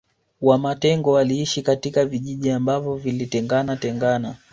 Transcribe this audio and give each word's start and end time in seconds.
Wamatengo 0.41 1.11
waliishi 1.11 1.61
katika 1.61 2.05
vijiji 2.05 2.51
ambavyo 2.51 2.95
vilitengana 2.95 3.75
tengana 3.77 4.35